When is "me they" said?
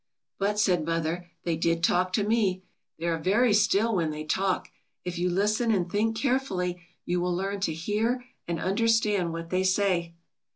2.27-3.05